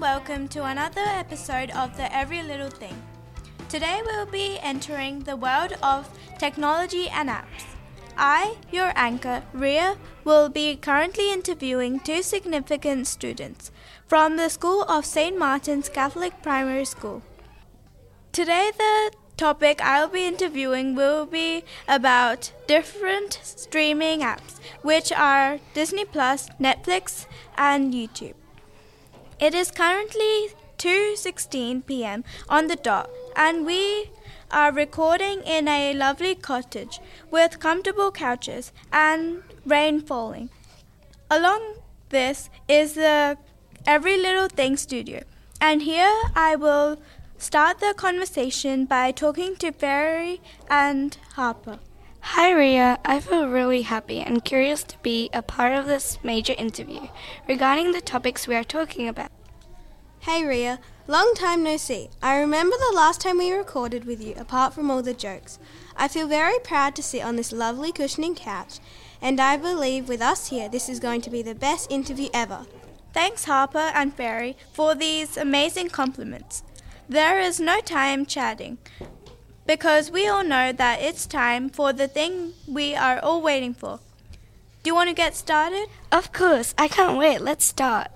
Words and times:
welcome 0.00 0.46
to 0.46 0.64
another 0.64 1.00
episode 1.00 1.70
of 1.70 1.96
the 1.96 2.14
Every 2.14 2.40
Little 2.40 2.70
Thing. 2.70 3.02
Today 3.68 4.00
we'll 4.04 4.26
be 4.26 4.56
entering 4.62 5.24
the 5.24 5.34
world 5.34 5.72
of 5.82 6.08
technology 6.38 7.08
and 7.08 7.28
apps. 7.28 7.64
I, 8.16 8.58
your 8.70 8.92
anchor, 8.94 9.42
Ria, 9.52 9.96
will 10.22 10.50
be 10.50 10.76
currently 10.76 11.32
interviewing 11.32 11.98
two 11.98 12.22
significant 12.22 13.08
students 13.08 13.72
from 14.06 14.36
the 14.36 14.48
School 14.48 14.82
of 14.82 15.04
St. 15.04 15.36
Martin's 15.36 15.88
Catholic 15.88 16.44
Primary 16.44 16.84
School. 16.84 17.22
Today, 18.30 18.70
the 18.78 19.10
topic 19.36 19.80
I'll 19.82 20.06
be 20.06 20.24
interviewing 20.24 20.94
will 20.94 21.26
be 21.26 21.64
about 21.88 22.52
different 22.68 23.40
streaming 23.42 24.20
apps, 24.20 24.60
which 24.82 25.10
are 25.10 25.58
Disney 25.74 26.04
Plus, 26.04 26.48
Netflix, 26.60 27.26
and 27.56 27.92
YouTube. 27.92 28.34
It 29.40 29.54
is 29.54 29.70
currently 29.70 30.50
2:16 30.78 31.86
p.m. 31.86 32.24
on 32.48 32.66
the 32.66 32.74
dot, 32.74 33.08
and 33.36 33.64
we 33.64 34.10
are 34.50 34.72
recording 34.72 35.42
in 35.42 35.68
a 35.68 35.94
lovely 35.94 36.34
cottage 36.34 36.98
with 37.30 37.60
comfortable 37.60 38.10
couches 38.10 38.72
and 38.92 39.44
rain 39.64 40.00
falling. 40.00 40.50
Along 41.30 41.76
this 42.08 42.50
is 42.66 42.94
the 42.94 43.38
Every 43.86 44.16
Little 44.16 44.48
Thing 44.48 44.76
studio, 44.76 45.22
and 45.60 45.82
here 45.82 46.14
I 46.34 46.56
will 46.56 46.98
start 47.38 47.78
the 47.78 47.94
conversation 47.96 48.86
by 48.86 49.12
talking 49.12 49.54
to 49.56 49.70
Barry 49.70 50.40
and 50.68 51.16
Harper. 51.34 51.78
Hi, 52.20 52.50
Ria. 52.52 52.98
I 53.04 53.20
feel 53.20 53.48
really 53.48 53.82
happy 53.82 54.20
and 54.20 54.44
curious 54.44 54.82
to 54.84 54.98
be 54.98 55.30
a 55.32 55.42
part 55.42 55.72
of 55.72 55.86
this 55.86 56.18
major 56.22 56.54
interview 56.58 57.08
regarding 57.48 57.92
the 57.92 58.00
topics 58.00 58.46
we 58.46 58.54
are 58.54 58.64
talking 58.64 59.08
about. 59.08 59.30
Hey 60.20 60.44
Ria, 60.44 60.80
long 61.06 61.32
time 61.36 61.62
no 61.62 61.76
see. 61.76 62.10
I 62.20 62.38
remember 62.38 62.76
the 62.76 62.96
last 62.96 63.20
time 63.20 63.38
we 63.38 63.52
recorded 63.52 64.04
with 64.04 64.22
you, 64.22 64.34
apart 64.36 64.74
from 64.74 64.90
all 64.90 65.00
the 65.00 65.14
jokes. 65.14 65.58
I 65.96 66.08
feel 66.08 66.26
very 66.26 66.58
proud 66.58 66.96
to 66.96 67.02
sit 67.02 67.22
on 67.22 67.36
this 67.36 67.52
lovely 67.52 67.92
cushioning 67.92 68.34
couch, 68.34 68.78
and 69.22 69.40
I 69.40 69.56
believe 69.56 70.08
with 70.08 70.20
us 70.20 70.50
here, 70.50 70.68
this 70.68 70.88
is 70.88 71.00
going 71.00 71.20
to 71.22 71.30
be 71.30 71.40
the 71.40 71.54
best 71.54 71.90
interview 71.90 72.28
ever. 72.34 72.66
Thanks, 73.14 73.44
Harper 73.44 73.90
and 73.94 74.14
Barry, 74.16 74.56
for 74.72 74.94
these 74.94 75.36
amazing 75.36 75.88
compliments. 75.88 76.62
There 77.08 77.40
is 77.40 77.58
no 77.58 77.80
time 77.80 78.26
chatting 78.26 78.76
because 79.68 80.10
we 80.10 80.26
all 80.26 80.42
know 80.42 80.72
that 80.72 81.02
it's 81.02 81.26
time 81.26 81.68
for 81.68 81.92
the 81.92 82.08
thing 82.08 82.54
we 82.66 82.96
are 82.96 83.20
all 83.20 83.42
waiting 83.42 83.74
for. 83.74 84.00
Do 84.82 84.88
you 84.88 84.94
want 84.94 85.10
to 85.10 85.14
get 85.14 85.36
started? 85.36 85.88
Of 86.10 86.32
course, 86.32 86.74
I 86.78 86.88
can't 86.88 87.18
wait. 87.18 87.42
Let's 87.42 87.66
start. 87.66 88.10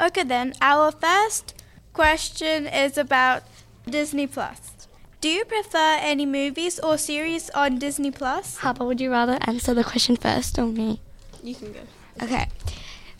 Okay, 0.00 0.22
then, 0.22 0.54
our 0.62 0.92
first 0.92 1.60
question 1.92 2.68
is 2.68 2.96
about 2.96 3.42
Disney 3.84 4.28
Plus. 4.28 4.86
Do 5.20 5.28
you 5.28 5.44
prefer 5.44 5.98
any 6.00 6.24
movies 6.24 6.78
or 6.78 6.96
series 6.96 7.50
on 7.50 7.80
Disney 7.80 8.12
Plus? 8.12 8.58
Harper, 8.58 8.84
would 8.84 9.00
you 9.00 9.10
rather 9.10 9.38
answer 9.42 9.74
the 9.74 9.84
question 9.84 10.16
first 10.16 10.56
or 10.56 10.66
me? 10.66 11.00
You 11.42 11.56
can 11.56 11.72
go. 11.72 11.80
Okay. 12.22 12.46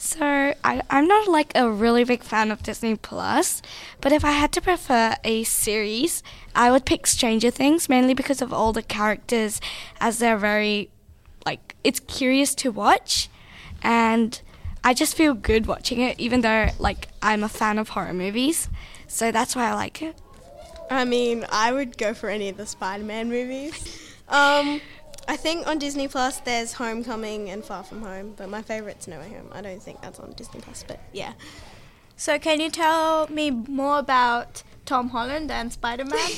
So 0.02 0.54
I, 0.64 0.80
I'm 0.88 1.06
not 1.06 1.28
like 1.28 1.52
a 1.54 1.70
really 1.70 2.04
big 2.04 2.22
fan 2.22 2.50
of 2.50 2.62
Disney 2.62 2.96
Plus, 2.96 3.60
but 4.00 4.12
if 4.12 4.24
I 4.24 4.30
had 4.30 4.50
to 4.52 4.62
prefer 4.62 5.14
a 5.22 5.44
series, 5.44 6.22
I 6.54 6.70
would 6.70 6.86
pick 6.86 7.06
Stranger 7.06 7.50
Things 7.50 7.86
mainly 7.86 8.14
because 8.14 8.40
of 8.40 8.50
all 8.50 8.72
the 8.72 8.82
characters, 8.82 9.60
as 10.00 10.18
they're 10.18 10.38
very 10.38 10.88
like 11.44 11.76
it's 11.84 12.00
curious 12.00 12.54
to 12.56 12.72
watch, 12.72 13.28
and 13.82 14.40
I 14.82 14.94
just 14.94 15.14
feel 15.14 15.34
good 15.34 15.66
watching 15.66 16.00
it, 16.00 16.18
even 16.18 16.40
though 16.40 16.68
like 16.78 17.08
I'm 17.20 17.44
a 17.44 17.48
fan 17.50 17.76
of 17.78 17.90
horror 17.90 18.14
movies, 18.14 18.70
so 19.06 19.30
that's 19.30 19.54
why 19.54 19.68
I 19.68 19.74
like 19.74 20.00
it. 20.00 20.16
I 20.90 21.04
mean, 21.04 21.44
I 21.52 21.72
would 21.72 21.98
go 21.98 22.14
for 22.14 22.30
any 22.30 22.48
of 22.48 22.56
the 22.56 22.64
Spider-Man 22.64 23.28
movies. 23.28 24.14
Um, 24.30 24.80
I 25.28 25.36
think 25.36 25.66
on 25.66 25.78
Disney 25.78 26.08
Plus 26.08 26.40
there's 26.40 26.72
Homecoming 26.74 27.50
and 27.50 27.64
Far 27.64 27.82
From 27.84 28.02
Home, 28.02 28.34
but 28.36 28.48
my 28.48 28.62
favourite's 28.62 29.06
No 29.06 29.18
Way 29.20 29.28
Home. 29.30 29.48
I 29.52 29.60
don't 29.60 29.82
think 29.82 30.00
that's 30.00 30.18
on 30.18 30.32
Disney 30.32 30.60
Plus, 30.60 30.84
but 30.86 30.98
yeah. 31.12 31.32
So, 32.16 32.38
can 32.38 32.60
you 32.60 32.70
tell 32.70 33.28
me 33.28 33.50
more 33.50 33.98
about 33.98 34.62
Tom 34.84 35.08
Holland 35.10 35.50
and 35.50 35.72
Spider 35.72 36.04
Man? 36.04 36.30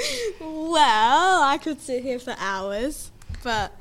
well, 0.40 1.42
I 1.42 1.58
could 1.62 1.80
sit 1.80 2.02
here 2.02 2.18
for 2.18 2.34
hours, 2.38 3.10
but 3.44 3.72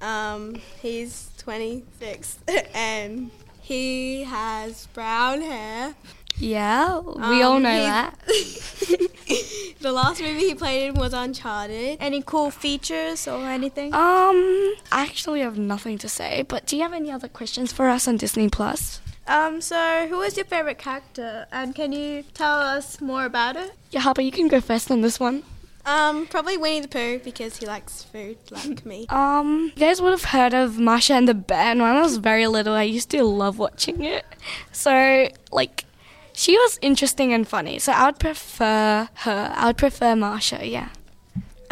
um, 0.00 0.54
he's 0.80 1.30
26 1.38 2.38
and 2.74 3.30
he 3.60 4.24
has 4.24 4.86
brown 4.88 5.40
hair. 5.42 5.94
Yeah, 6.38 6.98
we 7.00 7.42
all 7.42 7.56
Um, 7.56 7.62
know 7.62 7.82
that. 7.82 8.14
the 9.80 9.92
last 9.92 10.20
movie 10.20 10.48
he 10.48 10.54
played 10.54 10.88
in 10.88 10.94
was 10.94 11.12
Uncharted. 11.12 11.98
Any 12.00 12.22
cool 12.22 12.50
features 12.50 13.26
or 13.28 13.40
anything? 13.46 13.94
Um, 13.94 14.74
I 14.92 15.02
actually 15.02 15.40
have 15.40 15.58
nothing 15.58 15.98
to 15.98 16.08
say, 16.08 16.42
but 16.42 16.66
do 16.66 16.76
you 16.76 16.82
have 16.82 16.92
any 16.92 17.10
other 17.10 17.28
questions 17.28 17.72
for 17.72 17.88
us 17.88 18.06
on 18.08 18.16
Disney 18.16 18.48
Plus? 18.48 19.00
Um, 19.26 19.60
so 19.60 20.06
who 20.08 20.20
is 20.20 20.36
your 20.36 20.44
favorite 20.44 20.78
character, 20.78 21.46
and 21.50 21.74
can 21.74 21.92
you 21.92 22.24
tell 22.34 22.58
us 22.60 23.00
more 23.00 23.24
about 23.24 23.56
it? 23.56 23.72
Yeah, 23.90 24.00
Harper, 24.00 24.20
you 24.20 24.30
can 24.30 24.48
go 24.48 24.60
first 24.60 24.90
on 24.90 25.00
this 25.00 25.18
one. 25.18 25.42
Um, 25.86 26.26
probably 26.26 26.56
Winnie 26.56 26.80
the 26.80 26.88
Pooh 26.88 27.18
because 27.18 27.58
he 27.58 27.66
likes 27.66 28.02
food 28.04 28.38
like 28.50 28.86
me. 28.86 29.06
Um, 29.14 29.72
you 29.74 29.80
guys 29.80 30.00
would 30.00 30.10
have 30.12 30.24
heard 30.24 30.54
of 30.54 30.78
Masha 30.78 31.14
and 31.14 31.28
the 31.28 31.34
Bear. 31.34 31.58
And 31.58 31.80
when 31.80 31.94
I 31.96 32.00
was 32.00 32.16
very 32.16 32.46
little, 32.46 32.72
I 32.74 32.84
used 32.84 33.10
to 33.10 33.22
love 33.22 33.58
watching 33.58 34.02
it. 34.02 34.24
So, 34.72 35.28
like, 35.52 35.84
she 36.34 36.56
was 36.58 36.78
interesting 36.82 37.32
and 37.32 37.46
funny. 37.46 37.78
So 37.78 37.92
I 37.92 38.06
would 38.06 38.18
prefer 38.18 39.08
her. 39.14 39.52
I 39.54 39.66
would 39.66 39.78
prefer 39.78 40.14
Masha. 40.14 40.66
Yeah. 40.66 40.88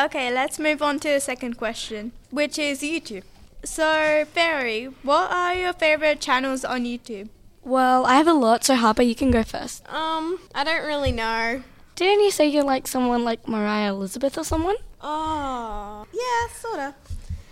Okay, 0.01 0.33
let's 0.33 0.59
move 0.59 0.81
on 0.81 0.99
to 1.01 1.09
the 1.09 1.21
second 1.21 1.59
question, 1.59 2.13
which 2.31 2.59
is 2.59 2.81
YouTube. 2.81 3.25
So, 3.65 4.25
Barry, 4.35 4.87
what 5.03 5.31
are 5.31 5.55
your 5.55 5.73
favorite 5.73 6.21
channels 6.21 6.65
on 6.65 6.85
YouTube? 6.85 7.29
Well, 7.63 8.07
I 8.07 8.15
have 8.15 8.27
a 8.27 8.33
lot. 8.33 8.65
So 8.65 8.75
Harper, 8.75 9.03
you 9.03 9.15
can 9.15 9.31
go 9.31 9.43
first. 9.43 9.87
Um, 9.93 10.41
I 10.55 10.65
don't 10.65 10.85
really 10.85 11.13
know. 11.13 11.63
Didn't 11.95 12.25
you 12.25 12.31
say 12.31 12.49
you 12.49 12.63
like 12.63 12.89
someone 12.89 13.23
like 13.23 13.47
Moriah 13.47 13.91
Elizabeth 13.91 14.39
or 14.39 14.45
someone? 14.45 14.77
Oh, 15.01 16.07
yeah, 16.13 16.55
sorta. 16.55 16.95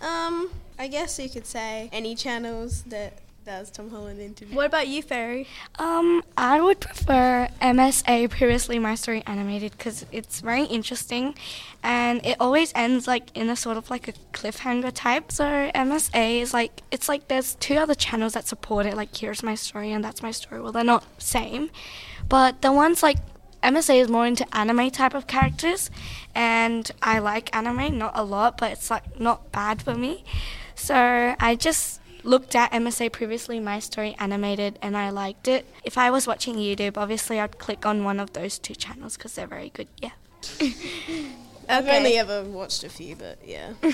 Um, 0.00 0.50
I 0.78 0.88
guess 0.88 1.18
you 1.18 1.28
could 1.28 1.46
say 1.46 1.90
any 1.92 2.14
channels 2.14 2.82
that 2.84 3.18
does 3.50 3.68
Tom 3.68 3.90
Holland 3.90 4.20
interview. 4.20 4.54
What 4.54 4.66
about 4.66 4.86
you, 4.86 5.02
Fairy? 5.02 5.44
Um, 5.76 6.22
I 6.36 6.60
would 6.60 6.78
prefer 6.78 7.48
MSA, 7.60 8.30
previously 8.30 8.78
My 8.78 8.94
Story 8.94 9.24
Animated, 9.26 9.72
because 9.72 10.06
it's 10.12 10.40
very 10.40 10.64
interesting, 10.66 11.34
and 11.82 12.24
it 12.24 12.36
always 12.38 12.70
ends 12.76 13.08
like 13.08 13.36
in 13.36 13.50
a 13.50 13.56
sort 13.56 13.76
of 13.76 13.90
like 13.90 14.06
a 14.06 14.12
cliffhanger 14.32 14.92
type. 14.94 15.32
So 15.32 15.44
MSA 15.74 16.40
is 16.42 16.54
like 16.54 16.82
it's 16.92 17.08
like 17.08 17.26
there's 17.26 17.56
two 17.56 17.74
other 17.74 17.96
channels 17.96 18.34
that 18.34 18.46
support 18.46 18.86
it, 18.86 18.94
like 18.96 19.16
Here's 19.16 19.42
My 19.42 19.56
Story 19.56 19.90
and 19.90 20.04
That's 20.04 20.22
My 20.22 20.30
Story. 20.30 20.60
Well, 20.60 20.70
they're 20.70 20.84
not 20.84 21.04
same, 21.20 21.70
but 22.28 22.62
the 22.62 22.70
ones 22.70 23.02
like 23.02 23.18
MSA 23.64 24.00
is 24.00 24.08
more 24.08 24.28
into 24.28 24.46
anime 24.56 24.90
type 24.92 25.14
of 25.14 25.26
characters, 25.26 25.90
and 26.36 26.88
I 27.02 27.18
like 27.18 27.54
anime, 27.54 27.98
not 27.98 28.12
a 28.14 28.22
lot, 28.22 28.58
but 28.58 28.70
it's 28.70 28.92
like 28.92 29.18
not 29.18 29.50
bad 29.50 29.82
for 29.82 29.94
me. 29.94 30.22
So 30.76 31.34
I 31.40 31.56
just 31.56 32.00
looked 32.24 32.54
at 32.54 32.72
MSA 32.72 33.12
previously, 33.12 33.60
My 33.60 33.78
Story 33.78 34.14
Animated, 34.18 34.78
and 34.82 34.96
I 34.96 35.10
liked 35.10 35.48
it. 35.48 35.66
If 35.84 35.96
I 35.98 36.10
was 36.10 36.26
watching 36.26 36.56
YouTube, 36.56 36.96
obviously 36.96 37.40
I'd 37.40 37.58
click 37.58 37.84
on 37.86 38.04
one 38.04 38.20
of 38.20 38.32
those 38.32 38.58
two 38.58 38.74
channels 38.74 39.16
because 39.16 39.34
they're 39.34 39.46
very 39.46 39.70
good. 39.70 39.88
Yeah. 40.00 40.10
I've 41.68 41.86
only 41.88 42.18
ever 42.18 42.42
watched 42.44 42.82
a 42.84 42.88
few, 42.88 43.16
but 43.16 43.38
yeah. 43.44 43.74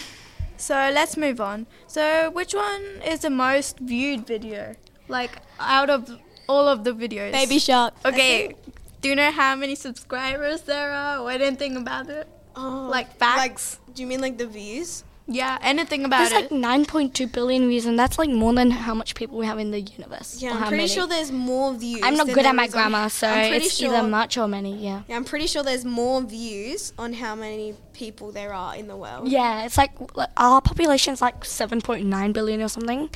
So 0.59 0.75
let's 0.75 1.19
move 1.19 1.39
on. 1.39 1.67
So, 1.87 2.31
which 2.31 2.55
one 2.55 2.83
is 3.05 3.21
the 3.21 3.29
most 3.29 3.79
viewed 3.79 4.27
video? 4.27 4.75
Like 5.07 5.33
out 5.61 5.91
of 5.91 6.11
all 6.49 6.67
of 6.67 6.83
the 6.83 6.93
videos? 6.93 7.33
Baby 7.33 7.59
Shark. 7.59 7.93
Okay. 8.07 8.55
Do 9.03 9.11
you 9.11 9.15
know 9.17 9.31
how 9.31 9.55
many 9.55 9.75
subscribers 9.75 10.63
there 10.63 10.91
are 10.93 11.19
or 11.19 11.31
anything 11.31 11.77
about 11.77 12.09
it? 12.09 12.27
Oh, 12.57 12.89
Like 12.91 13.15
facts? 13.19 13.79
do 13.95 14.01
you 14.01 14.09
mean 14.09 14.23
like 14.23 14.39
the 14.39 14.47
views? 14.47 15.05
Yeah, 15.29 15.59
anything 15.61 16.05
about 16.05 16.31
There's 16.31 16.45
it. 16.45 16.51
There's 16.51 16.63
like 16.63 16.87
9.2 16.87 17.33
billion 17.33 17.69
views, 17.69 17.85
and 17.85 17.99
that's 17.99 18.17
like 18.17 18.31
more 18.31 18.55
than 18.55 18.71
how 18.71 18.95
much 18.95 19.15
people 19.17 19.39
we 19.39 19.47
have 19.47 19.59
in 19.59 19.73
the 19.73 19.81
universe. 19.81 20.41
Yeah, 20.41 20.51
or 20.51 20.53
I'm 20.53 20.59
how 20.59 20.69
pretty 20.69 20.85
many. 20.85 20.95
sure 20.95 21.07
there's 21.09 21.33
more 21.33 21.75
views. 21.75 22.01
I'm 22.05 22.15
not 22.15 22.27
than 22.27 22.35
good 22.37 22.47
at 22.47 22.55
my 22.55 22.67
is 22.67 22.75
on- 22.75 22.91
grammar, 22.91 23.09
so 23.21 23.27
I'm 23.27 23.49
pretty 23.49 23.67
it's 23.67 23.77
sure, 23.77 23.93
either 23.93 24.07
much 24.07 24.39
or 24.39 24.47
many. 24.47 24.77
Yeah. 24.77 25.03
Yeah, 25.09 25.17
I'm 25.17 25.25
pretty 25.25 25.49
sure 25.49 25.65
there's 25.65 25.85
more 25.85 26.23
views 26.23 26.93
on 26.97 27.13
how 27.15 27.35
many 27.35 27.75
people 27.93 28.31
there 28.31 28.53
are 28.53 28.77
in 28.77 28.87
the 28.87 28.97
world. 28.97 29.29
Yeah, 29.29 29.65
it's 29.65 29.77
like 29.77 29.93
like, 30.17 30.31
our 30.37 30.61
population's 30.61 31.21
like 31.21 31.41
7.9 31.43 32.33
billion 32.33 32.63
or 32.63 32.69
something, 32.69 33.11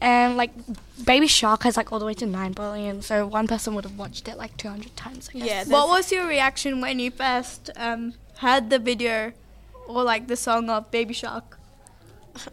and 0.00 0.36
like 0.36 0.52
Baby 1.04 1.26
Shark 1.26 1.64
has 1.64 1.76
like 1.76 1.90
all 1.92 1.98
the 1.98 2.06
way 2.06 2.14
to 2.14 2.26
9 2.26 2.52
billion. 2.52 3.02
So 3.02 3.26
one 3.26 3.48
person 3.48 3.74
would 3.74 3.84
have 3.84 3.98
watched 3.98 4.28
it 4.28 4.36
like 4.38 4.56
200 4.56 4.94
times. 4.96 5.30
I 5.34 5.38
guess. 5.38 5.46
Yeah, 5.48 5.64
what 5.64 5.88
was 5.88 6.12
your 6.12 6.28
reaction 6.28 6.80
when 6.80 7.00
you 7.00 7.10
first 7.10 7.70
um, 7.76 8.14
heard 8.38 8.70
the 8.70 8.78
video 8.78 9.32
or 9.88 10.04
like 10.04 10.28
the 10.28 10.36
song 10.36 10.70
of 10.70 10.92
Baby 10.92 11.14
Shark? 11.14 11.55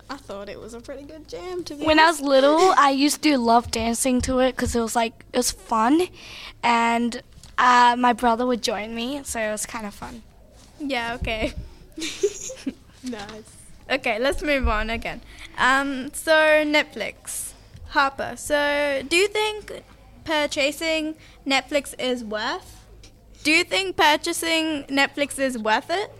I 0.09 0.17
thought 0.17 0.49
it 0.49 0.59
was 0.59 0.73
a 0.73 0.81
pretty 0.81 1.03
good 1.03 1.27
jam 1.27 1.63
to 1.65 1.75
be 1.75 1.85
When 1.85 1.99
I 1.99 2.07
was 2.07 2.21
little, 2.21 2.73
I 2.77 2.91
used 2.91 3.21
to 3.23 3.37
love 3.37 3.71
dancing 3.71 4.21
to 4.21 4.39
it 4.39 4.55
because 4.55 4.75
it 4.75 4.81
was 4.81 4.95
like 4.95 5.25
it 5.33 5.37
was 5.37 5.51
fun, 5.51 6.07
and 6.61 7.21
uh, 7.57 7.95
my 7.97 8.13
brother 8.13 8.45
would 8.45 8.61
join 8.61 8.95
me, 8.95 9.21
so 9.23 9.39
it 9.39 9.51
was 9.51 9.65
kind 9.65 9.85
of 9.85 9.93
fun. 9.93 10.23
Yeah, 10.79 11.15
okay. 11.15 11.53
nice. 13.03 13.49
Okay, 13.89 14.19
let's 14.19 14.41
move 14.41 14.67
on 14.67 14.89
again. 14.89 15.21
Um, 15.57 16.13
so 16.13 16.31
Netflix, 16.31 17.51
Harper. 17.89 18.35
So, 18.37 19.03
do 19.07 19.15
you 19.15 19.27
think 19.27 19.83
purchasing 20.23 21.15
Netflix 21.45 21.93
is 21.99 22.23
worth? 22.23 22.85
Do 23.43 23.51
you 23.51 23.63
think 23.63 23.97
purchasing 23.97 24.83
Netflix 24.85 25.37
is 25.37 25.57
worth 25.57 25.89
it? 25.89 26.11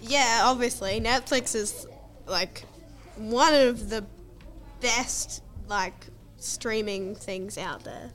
Yeah, 0.00 0.42
obviously 0.44 1.00
Netflix 1.00 1.54
is 1.54 1.86
like 2.26 2.64
one 3.28 3.54
of 3.54 3.90
the 3.90 4.04
best 4.80 5.42
like 5.68 6.06
streaming 6.38 7.14
things 7.14 7.58
out 7.58 7.84
there. 7.84 8.10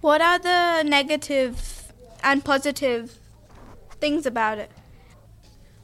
What 0.00 0.20
are 0.20 0.38
the 0.38 0.82
negative 0.88 1.92
and 2.22 2.44
positive 2.44 3.18
things 4.00 4.26
about 4.26 4.58
it? 4.58 4.70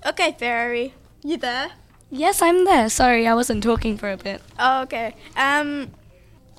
Okay, 0.06 0.37
Fairy, 0.39 0.95
you 1.23 1.37
there? 1.37 1.73
Yes, 2.11 2.41
I'm 2.43 2.65
there. 2.65 2.89
Sorry, 2.89 3.27
I 3.27 3.35
wasn't 3.35 3.62
talking 3.62 3.97
for 3.97 4.11
a 4.11 4.17
bit. 4.17 4.41
Oh, 4.59 4.83
okay. 4.83 5.17
Um, 5.37 5.91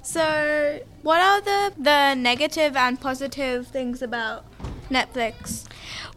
so 0.01 0.79
what 1.01 1.21
are 1.21 1.41
the 1.41 1.73
the 1.77 2.13
negative 2.15 2.75
and 2.75 2.99
positive 2.99 3.67
things 3.67 4.01
about 4.01 4.45
Netflix? 4.89 5.65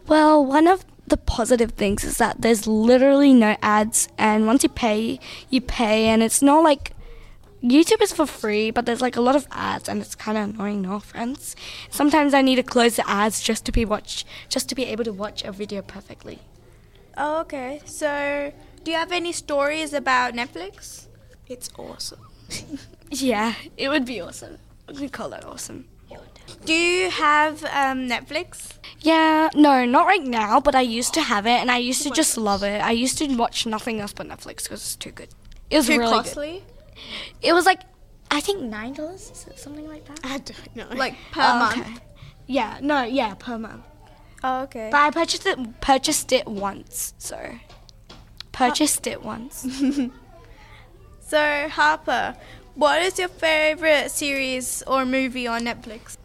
Well, 0.07 0.43
one 0.43 0.67
of 0.67 0.83
the 1.09 1.17
positive 1.17 1.71
things 1.71 2.03
is 2.03 2.17
that 2.17 2.41
there's 2.41 2.67
literally 2.67 3.33
no 3.33 3.57
ads, 3.61 4.07
and 4.17 4.47
once 4.47 4.63
you 4.63 4.69
pay, 4.69 5.19
you 5.49 5.61
pay, 5.61 6.07
and 6.07 6.23
it's 6.23 6.41
not 6.41 6.63
like 6.63 6.93
YouTube 7.63 8.01
is 8.01 8.13
for 8.13 8.25
free, 8.25 8.71
but 8.71 8.85
there's 8.85 9.01
like 9.01 9.15
a 9.15 9.21
lot 9.21 9.35
of 9.35 9.47
ads, 9.51 9.89
and 9.89 10.01
it's 10.01 10.15
kind 10.15 10.37
of 10.37 10.49
annoying. 10.49 10.81
No 10.83 10.95
offense. 10.95 11.55
Sometimes 11.89 12.33
I 12.33 12.41
need 12.41 12.55
to 12.55 12.63
close 12.63 12.95
the 12.95 13.09
ads 13.09 13.41
just 13.41 13.65
to 13.65 13.71
be 13.71 13.85
watch, 13.85 14.25
just 14.47 14.69
to 14.69 14.75
be 14.75 14.85
able 14.85 15.03
to 15.03 15.13
watch 15.13 15.43
a 15.43 15.51
video 15.51 15.81
perfectly. 15.81 16.39
Oh, 17.17 17.41
okay. 17.41 17.81
So, 17.85 18.53
do 18.83 18.91
you 18.91 18.97
have 18.97 19.11
any 19.11 19.33
stories 19.33 19.93
about 19.93 20.33
Netflix? 20.33 21.07
It's 21.47 21.69
awesome. 21.77 22.19
Yeah, 23.11 23.55
it 23.75 23.89
would 23.89 24.05
be 24.05 24.21
awesome. 24.21 24.59
We 24.99 25.09
call 25.09 25.29
that 25.29 25.43
awesome. 25.43 25.87
Do 26.65 26.73
you 26.73 27.09
have 27.09 27.63
um, 27.65 28.07
Netflix? 28.07 28.73
Yeah, 29.01 29.49
no, 29.55 29.85
not 29.85 30.05
right 30.05 30.23
now, 30.23 30.59
but 30.59 30.75
I 30.75 30.81
used 30.81 31.13
to 31.13 31.21
have 31.21 31.45
it, 31.45 31.51
and 31.61 31.71
I 31.71 31.77
used 31.77 32.03
to 32.03 32.09
just 32.11 32.37
love 32.37 32.63
it. 32.63 32.81
I 32.81 32.91
used 32.91 33.17
to 33.19 33.27
watch 33.35 33.65
nothing 33.65 34.01
else 34.01 34.13
but 34.13 34.27
Netflix 34.27 34.63
because 34.63 34.81
it's 34.81 34.95
too 34.95 35.11
good. 35.11 35.29
It 35.69 35.77
was 35.77 35.87
Too 35.87 35.97
really 35.97 36.17
good. 36.17 36.25
costly? 36.25 36.63
It 37.41 37.53
was 37.53 37.65
like, 37.65 37.81
I 38.29 38.41
think 38.41 38.61
nine 38.61 38.93
dollars, 38.93 39.31
something 39.55 39.87
like 39.87 40.05
that. 40.05 40.19
I 40.23 40.37
don't 40.39 40.75
know. 40.75 40.87
Like 40.95 41.13
per 41.31 41.41
Oh, 41.41 41.59
month? 41.59 41.77
okay. 41.79 41.93
Yeah, 42.47 42.79
no, 42.81 43.03
yeah, 43.03 43.35
per 43.35 43.57
month. 43.57 43.83
Oh, 44.43 44.63
okay. 44.63 44.89
But 44.91 44.97
I 44.99 45.11
purchased 45.11 45.45
it, 45.45 45.81
purchased 45.81 46.31
it 46.31 46.47
once, 46.47 47.13
so 47.17 47.37
purchased 48.51 49.07
it 49.07 49.23
once. 49.23 49.65
So, 51.21 51.69
Harper, 51.69 52.35
what 52.73 53.03
is 53.03 53.19
your 53.19 53.27
favorite 53.27 54.09
series 54.09 54.81
or 54.87 55.05
movie 55.05 55.45
on 55.45 55.61
Netflix? 55.61 56.17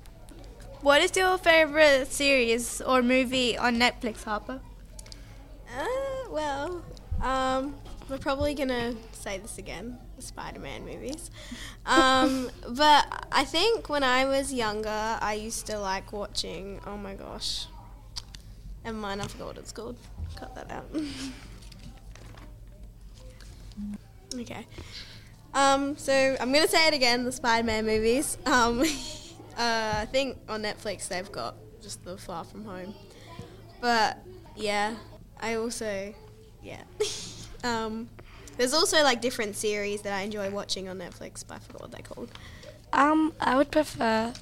What 0.84 1.00
is 1.00 1.16
your 1.16 1.38
favorite 1.38 2.12
series 2.12 2.82
or 2.82 3.00
movie 3.00 3.56
on 3.56 3.76
Netflix, 3.76 4.22
Harper? 4.22 4.60
Uh, 5.75 5.86
well, 6.28 6.84
um, 7.22 7.75
we're 8.10 8.19
probably 8.19 8.52
gonna 8.52 8.94
say 9.12 9.38
this 9.38 9.56
again, 9.56 9.96
the 10.16 10.20
Spider-Man 10.20 10.84
movies. 10.84 11.31
Um, 11.86 12.50
but 12.69 13.26
I 13.32 13.44
think 13.44 13.88
when 13.88 14.02
I 14.02 14.26
was 14.26 14.52
younger, 14.52 15.16
I 15.22 15.32
used 15.32 15.64
to 15.69 15.78
like 15.78 16.12
watching. 16.12 16.82
Oh 16.86 16.98
my 16.98 17.14
gosh, 17.14 17.64
never 18.84 18.98
mind, 18.98 19.22
I 19.22 19.26
forgot 19.26 19.46
what 19.46 19.56
it's 19.56 19.72
called. 19.72 19.96
Cut 20.36 20.54
that 20.54 20.70
out. 20.70 20.84
okay. 24.38 24.66
Um, 25.54 25.96
so 25.96 26.36
I'm 26.38 26.52
gonna 26.52 26.69
say 26.69 26.88
it 26.88 26.92
again, 26.92 27.25
the 27.25 27.32
Spider-Man 27.32 27.86
movies. 27.86 28.36
Um, 28.44 28.84
uh, 29.56 29.95
I 30.03 30.06
think 30.06 30.39
on 30.49 30.62
Netflix 30.62 31.09
they've 31.09 31.31
got 31.31 31.56
just 31.83 32.05
the 32.05 32.17
Far 32.17 32.45
From 32.45 32.65
Home, 32.65 32.95
but 33.81 34.19
yeah, 34.56 34.95
I 35.41 35.55
also, 35.55 36.15
yeah. 36.62 36.83
um, 37.65 38.09
there's 38.56 38.75
also 38.75 39.03
like 39.03 39.21
different 39.21 39.56
series 39.56 40.03
that 40.03 40.12
I 40.12 40.23
enjoy 40.23 40.51
watching 40.51 40.89
on 40.89 40.99
Netflix, 40.99 41.45
but 41.47 41.56
I 41.56 41.59
forgot 41.59 41.81
what 41.83 41.91
they're 41.91 42.03
called. 42.03 42.31
Um, 42.93 43.33
I 43.41 43.56
would 43.56 43.71
prefer. 43.71 44.33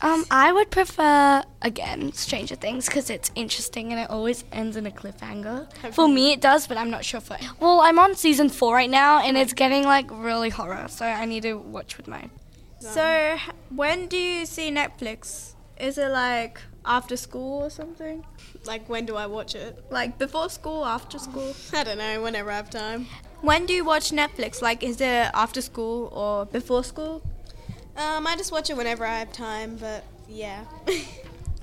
Um, 0.00 0.26
I 0.30 0.52
would 0.52 0.70
prefer 0.70 1.42
again 1.62 2.12
Stranger 2.12 2.56
Things 2.56 2.86
because 2.86 3.08
it's 3.08 3.30
interesting 3.34 3.90
and 3.90 4.00
it 4.00 4.10
always 4.10 4.44
ends 4.52 4.76
in 4.76 4.86
a 4.86 4.90
cliffhanger. 4.90 5.66
For 5.94 6.06
me, 6.06 6.32
it 6.32 6.42
does, 6.42 6.66
but 6.66 6.76
I'm 6.76 6.90
not 6.90 7.04
sure 7.04 7.20
for. 7.20 7.38
Well, 7.58 7.80
I'm 7.80 7.98
on 7.98 8.14
season 8.14 8.50
four 8.50 8.74
right 8.74 8.90
now, 8.90 9.20
and 9.20 9.38
it's 9.38 9.54
getting 9.54 9.84
like 9.84 10.06
really 10.10 10.50
horror, 10.50 10.86
so 10.88 11.06
I 11.06 11.24
need 11.24 11.44
to 11.44 11.54
watch 11.54 11.96
with 11.96 12.06
my. 12.06 12.28
So, 12.92 13.36
when 13.70 14.08
do 14.08 14.16
you 14.16 14.46
see 14.46 14.70
Netflix? 14.70 15.54
Is 15.78 15.98
it 15.98 16.08
like 16.08 16.60
after 16.84 17.16
school 17.16 17.64
or 17.64 17.70
something? 17.70 18.24
Like, 18.64 18.88
when 18.88 19.06
do 19.06 19.16
I 19.16 19.26
watch 19.26 19.54
it? 19.54 19.84
Like 19.90 20.18
before 20.18 20.48
school, 20.50 20.84
after 20.84 21.18
school? 21.18 21.54
I 21.72 21.84
don't 21.84 21.98
know. 21.98 22.22
Whenever 22.22 22.50
I 22.50 22.56
have 22.56 22.70
time. 22.70 23.06
When 23.40 23.66
do 23.66 23.72
you 23.72 23.84
watch 23.84 24.10
Netflix? 24.10 24.62
Like, 24.62 24.82
is 24.82 25.00
it 25.00 25.30
after 25.34 25.60
school 25.60 26.08
or 26.12 26.46
before 26.46 26.84
school? 26.84 27.22
Um, 27.96 28.26
I 28.26 28.36
just 28.36 28.52
watch 28.52 28.70
it 28.70 28.76
whenever 28.76 29.06
I 29.06 29.18
have 29.18 29.32
time, 29.32 29.76
but 29.76 30.04
yeah. 30.28 30.64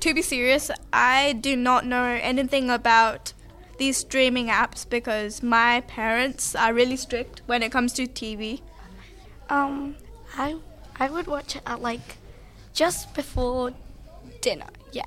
To 0.02 0.16
be 0.16 0.24
serious, 0.24 0.72
I 0.92 1.34
do 1.34 1.56
not 1.56 1.86
know 1.86 2.06
anything 2.06 2.72
about 2.72 3.34
these 3.78 3.98
streaming 3.98 4.48
apps 4.48 4.84
because 4.90 5.44
my 5.44 5.82
parents 5.82 6.56
are 6.56 6.74
really 6.74 6.98
strict 6.98 7.44
when 7.46 7.62
it 7.62 7.72
comes 7.72 7.94
to 7.94 8.08
TV. 8.08 8.62
Um, 9.48 9.96
I 10.36 10.56
I 11.00 11.10
would 11.10 11.28
watch 11.28 11.56
it 11.56 11.64
at 11.66 11.82
like 11.82 12.18
just 12.74 13.14
before 13.14 13.74
dinner. 14.42 14.68
Yeah, 14.92 15.06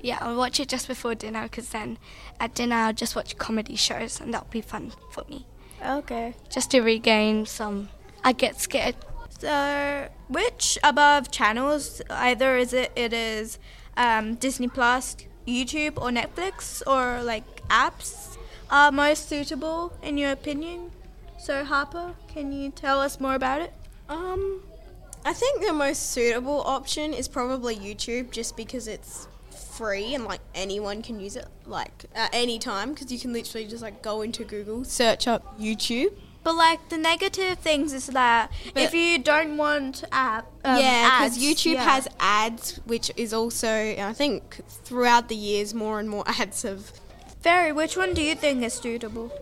yeah, 0.00 0.18
I'll 0.20 0.36
watch 0.36 0.60
it 0.60 0.68
just 0.68 0.88
before 0.88 1.14
dinner 1.14 1.44
because 1.44 1.68
then 1.70 1.98
at 2.40 2.54
dinner 2.54 2.76
I'll 2.76 2.92
just 2.92 3.14
watch 3.14 3.38
comedy 3.38 3.76
shows 3.76 4.20
and 4.20 4.32
that'll 4.34 4.48
be 4.50 4.60
fun 4.60 4.92
for 5.10 5.24
me. 5.28 5.46
Okay. 5.84 6.34
Just 6.48 6.70
to 6.72 6.80
regain 6.80 7.46
some. 7.46 7.88
I 8.24 8.32
get 8.32 8.60
scared. 8.60 8.96
So, 9.38 10.08
which 10.28 10.78
above 10.84 11.30
channels, 11.30 12.00
either 12.08 12.56
is 12.56 12.72
it 12.72 12.92
it 12.94 13.12
is 13.12 13.58
um, 13.96 14.36
Disney 14.36 14.68
Plus, 14.68 15.16
YouTube, 15.46 15.96
or 15.96 16.10
Netflix, 16.10 16.82
or 16.86 17.22
like 17.22 17.44
apps, 17.68 18.36
are 18.70 18.92
most 18.92 19.28
suitable 19.28 19.92
in 20.02 20.16
your 20.16 20.30
opinion? 20.30 20.92
So, 21.38 21.64
Harper, 21.64 22.14
can 22.28 22.52
you 22.52 22.70
tell 22.70 23.00
us 23.00 23.18
more 23.18 23.34
about 23.34 23.62
it? 23.62 23.72
Um, 24.08 24.62
I 25.24 25.32
think 25.32 25.64
the 25.64 25.72
most 25.72 26.10
suitable 26.10 26.62
option 26.62 27.14
is 27.14 27.28
probably 27.28 27.76
YouTube, 27.76 28.30
just 28.32 28.56
because 28.56 28.88
it's 28.88 29.28
free 29.72 30.14
and 30.14 30.24
like 30.24 30.40
anyone 30.54 31.02
can 31.02 31.18
use 31.18 31.34
it 31.34 31.46
like 31.66 32.04
at 32.14 32.30
any 32.32 32.58
time 32.58 32.92
because 32.92 33.10
you 33.10 33.18
can 33.18 33.32
literally 33.32 33.66
just 33.66 33.82
like 33.82 34.02
go 34.02 34.22
into 34.22 34.44
Google, 34.44 34.84
search 34.84 35.26
up 35.26 35.58
YouTube. 35.58 36.12
But 36.44 36.56
like 36.56 36.88
the 36.88 36.98
negative 36.98 37.58
things 37.58 37.92
is 37.92 38.06
that 38.08 38.50
if 38.74 38.92
you 38.92 39.18
don't 39.18 39.56
want 39.56 40.04
app, 40.10 40.46
um, 40.64 40.80
yeah, 40.80 41.20
because 41.20 41.38
YouTube 41.38 41.74
yeah. 41.74 41.84
has 41.84 42.08
ads, 42.18 42.80
which 42.84 43.10
is 43.16 43.32
also 43.32 43.68
I 43.68 44.12
think 44.12 44.60
throughout 44.68 45.28
the 45.28 45.36
years 45.36 45.72
more 45.72 46.00
and 46.00 46.08
more 46.08 46.24
ads 46.26 46.62
have. 46.62 46.92
Fairy, 47.40 47.72
which 47.72 47.96
one 47.96 48.14
do 48.14 48.22
you 48.22 48.36
think 48.36 48.62
is 48.62 48.74
suitable? 48.74 49.32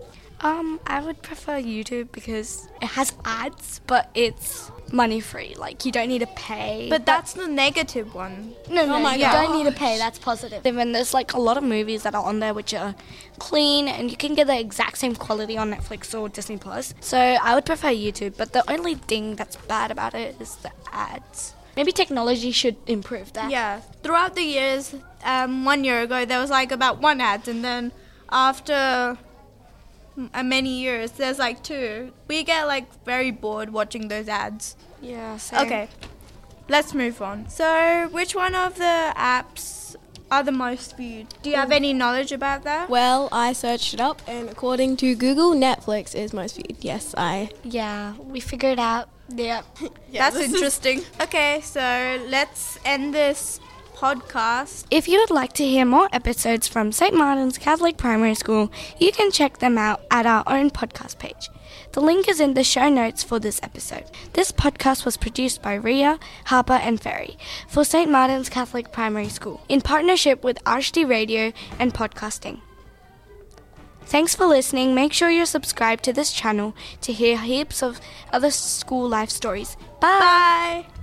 Um, 0.41 0.81
I 0.87 1.03
would 1.03 1.21
prefer 1.21 1.61
YouTube 1.61 2.13
because 2.13 2.67
it 2.81 2.89
has 2.89 3.13
ads, 3.27 3.83
but 3.87 4.09
it's 4.15 4.71
money 4.93 5.21
free. 5.21 5.55
Like 5.57 5.85
you 5.85 5.93
don't 5.93 6.09
need 6.09 6.21
to 6.21 6.27
pay. 6.29 6.89
But 6.89 7.07
that's 7.07 7.33
the 7.35 7.47
negative 7.47 8.15
one. 8.15 8.55
No, 8.69 8.87
no, 8.87 9.01
my 9.01 9.15
you 9.15 9.25
don't 9.25 9.53
need 9.57 9.71
to 9.71 9.77
pay. 9.77 9.99
That's 9.99 10.19
positive. 10.19 10.65
And 10.65 10.95
there's 10.95 11.15
like 11.15 11.33
a 11.35 11.41
lot 11.41 11.57
of 11.57 11.63
movies 11.63 12.03
that 12.03 12.15
are 12.15 12.25
on 12.25 12.41
there 12.41 12.55
which 12.55 12.75
are 12.75 12.95
clean, 13.39 13.89
and 13.89 14.11
you 14.11 14.17
can 14.17 14.35
get 14.35 14.47
the 14.47 14.59
exact 14.59 14.99
same 14.99 15.15
quality 15.15 15.57
on 15.57 15.73
Netflix 15.73 16.19
or 16.19 16.29
Disney 16.29 16.57
Plus. 16.57 16.95
So 17.01 17.19
I 17.19 17.55
would 17.55 17.67
prefer 17.67 17.89
YouTube. 17.89 18.37
But 18.37 18.53
the 18.53 18.69
only 18.71 18.95
thing 18.95 19.37
that's 19.37 19.57
bad 19.57 19.91
about 19.91 20.15
it 20.15 20.41
is 20.41 20.57
the 20.57 20.73
ads. 20.93 21.55
Maybe 21.77 21.93
technology 21.93 22.51
should 22.51 22.77
improve 22.87 23.33
that. 23.35 23.51
Yeah, 23.51 23.81
throughout 24.03 24.35
the 24.35 24.43
years, 24.43 24.95
um, 25.25 25.65
one 25.65 25.85
year 25.85 26.03
ago 26.03 26.25
there 26.25 26.41
was 26.41 26.51
like 26.51 26.73
about 26.73 27.01
one 27.01 27.21
ad, 27.21 27.49
and 27.49 27.65
then 27.65 27.93
after 28.31 29.17
Uh, 30.35 30.43
many 30.43 30.81
years 30.81 31.13
there's 31.13 31.39
like 31.39 31.63
two. 31.63 32.13
We 32.29 32.43
get 32.45 32.67
like 32.67 32.87
very 33.05 33.31
bored 33.31 33.71
watching 33.73 34.09
those 34.09 34.29
ads. 34.29 34.77
Yeah. 35.01 35.37
Same. 35.39 35.61
Okay, 35.67 35.89
let's 36.69 36.93
move 36.95 37.23
on. 37.23 37.49
So, 37.49 38.09
which 38.13 38.35
one 38.35 38.55
of 38.55 38.77
the 38.77 39.13
apps 39.17 39.97
are 40.31 40.43
the 40.43 40.53
most 40.53 40.97
viewed? 40.97 41.27
Do 41.43 41.51
you 41.51 41.57
have 41.57 41.73
any 41.73 41.93
knowledge 41.93 42.33
about 42.33 42.63
that? 42.65 42.89
Well, 42.89 43.29
I 43.33 43.53
searched 43.53 43.95
it 43.95 44.01
up, 44.01 44.21
and 44.27 44.49
according 44.49 44.97
to 44.99 45.15
Google, 45.15 45.55
Netflix 45.55 46.15
is 46.15 46.33
most 46.33 46.57
viewed. 46.57 46.77
Yes, 46.85 47.15
I. 47.17 47.51
Yeah, 47.65 48.15
we 48.19 48.41
figured 48.41 48.79
out. 48.79 49.09
Yeah. 49.33 49.63
That's 50.13 50.37
interesting. 50.37 51.03
Okay, 51.21 51.61
so 51.63 51.81
let's 52.29 52.79
end 52.85 53.15
this 53.15 53.61
podcast. 54.01 54.87
If 54.91 55.09
you 55.09 55.19
would 55.21 55.31
like 55.31 55.53
to 55.55 55.65
hear 55.65 55.85
more 55.85 56.09
episodes 56.11 56.67
from 56.67 56.91
St. 56.91 57.15
Martin's 57.15 57.59
Catholic 57.59 57.99
Primary 57.99 58.35
School, 58.35 58.73
you 58.99 59.13
can 59.13 59.31
check 59.31 59.59
them 59.59 59.77
out 59.77 60.01
at 60.11 60.25
our 60.25 60.43
own 60.47 60.71
podcast 60.71 61.19
page. 61.19 61.51
The 61.93 62.01
link 62.01 62.27
is 62.27 62.41
in 62.41 62.55
the 62.55 62.65
show 62.65 62.89
notes 62.89 63.23
for 63.23 63.39
this 63.39 63.61
episode. 63.63 64.05
This 64.33 64.53
podcast 64.53 65.05
was 65.05 65.19
produced 65.19 65.61
by 65.61 65.75
Ria, 65.75 66.19
Harper, 66.47 66.81
and 66.81 66.99
Ferry 66.99 67.37
for 67.69 67.85
St. 67.85 68.11
Martin's 68.11 68.49
Catholic 68.49 68.91
Primary 68.91 69.29
School 69.29 69.61
in 69.69 69.83
partnership 69.83 70.43
with 70.43 70.65
RHD 70.65 71.07
Radio 71.07 71.53
and 71.79 71.93
Podcasting. 71.93 72.61
Thanks 74.07 74.35
for 74.35 74.47
listening. 74.47 74.95
Make 74.95 75.13
sure 75.13 75.31
you're 75.31 75.47
subscribed 75.47 76.05
to 76.05 76.13
this 76.13 76.33
channel 76.33 76.75
to 77.03 77.13
hear 77.13 77.37
heaps 77.39 77.83
of 77.83 78.01
other 78.33 78.51
school 78.51 79.07
life 79.09 79.31
stories. 79.31 79.77
Bye. 80.01 80.87
Bye. 80.87 81.00